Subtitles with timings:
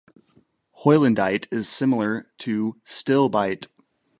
[0.83, 3.67] Heulandite is similar to stilbite.